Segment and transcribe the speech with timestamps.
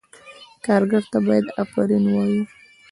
[0.65, 2.43] کارګر ته باید آفرین ووایو.